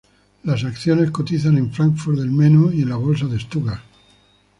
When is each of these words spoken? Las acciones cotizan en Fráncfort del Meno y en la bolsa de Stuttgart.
Las 0.45 0.63
acciones 0.63 1.11
cotizan 1.11 1.59
en 1.59 1.71
Fráncfort 1.71 2.17
del 2.17 2.31
Meno 2.31 2.73
y 2.73 2.81
en 2.81 2.89
la 2.89 2.95
bolsa 2.95 3.27
de 3.27 3.37
Stuttgart. 3.39 3.83